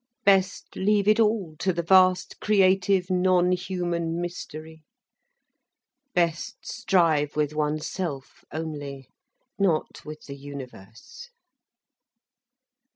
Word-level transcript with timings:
Best 0.25 0.75
leave 0.75 1.07
it 1.07 1.19
all 1.19 1.55
to 1.59 1.71
the 1.71 1.83
vast, 1.83 2.39
creative, 2.39 3.11
non 3.11 3.51
human 3.51 4.19
mystery. 4.19 4.81
Best 6.15 6.65
strive 6.65 7.35
with 7.35 7.53
oneself 7.53 8.43
only, 8.51 9.09
not 9.59 10.03
with 10.03 10.25
the 10.25 10.35
universe. 10.35 11.29